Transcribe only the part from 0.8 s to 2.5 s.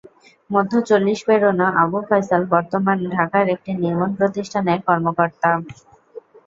চল্লিশ পেরোনো আবু ফয়সাল